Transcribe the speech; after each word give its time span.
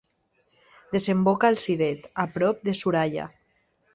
Desemboca 0.95 1.51
al 1.51 1.59
Siret, 1.65 2.09
a 2.25 2.27
prop 2.39 2.65
de 2.69 2.75
Suraia. 2.83 3.29